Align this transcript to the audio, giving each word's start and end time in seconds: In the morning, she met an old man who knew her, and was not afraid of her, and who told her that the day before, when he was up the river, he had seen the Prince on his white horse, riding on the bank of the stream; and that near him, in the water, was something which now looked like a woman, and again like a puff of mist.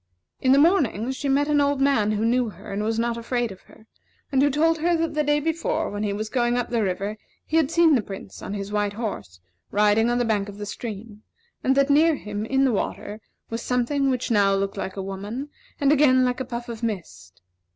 In 0.41 0.51
the 0.51 0.57
morning, 0.57 1.11
she 1.11 1.29
met 1.29 1.47
an 1.47 1.61
old 1.61 1.79
man 1.79 2.13
who 2.13 2.25
knew 2.25 2.49
her, 2.49 2.73
and 2.73 2.81
was 2.83 2.97
not 2.97 3.17
afraid 3.17 3.51
of 3.51 3.61
her, 3.69 3.85
and 4.31 4.41
who 4.41 4.49
told 4.49 4.79
her 4.79 4.97
that 4.97 5.13
the 5.13 5.23
day 5.23 5.39
before, 5.39 5.91
when 5.91 6.01
he 6.01 6.11
was 6.11 6.35
up 6.35 6.71
the 6.71 6.81
river, 6.81 7.17
he 7.45 7.57
had 7.57 7.69
seen 7.69 7.93
the 7.93 8.01
Prince 8.01 8.41
on 8.41 8.55
his 8.55 8.71
white 8.71 8.93
horse, 8.93 9.39
riding 9.69 10.09
on 10.09 10.17
the 10.17 10.25
bank 10.25 10.49
of 10.49 10.57
the 10.57 10.65
stream; 10.65 11.21
and 11.63 11.75
that 11.77 11.91
near 11.91 12.15
him, 12.15 12.47
in 12.47 12.65
the 12.65 12.71
water, 12.71 13.21
was 13.51 13.61
something 13.61 14.09
which 14.09 14.31
now 14.31 14.55
looked 14.55 14.75
like 14.75 14.97
a 14.97 15.03
woman, 15.03 15.49
and 15.79 15.91
again 15.91 16.25
like 16.25 16.39
a 16.39 16.45
puff 16.45 16.67
of 16.67 16.81
mist. 16.81 17.39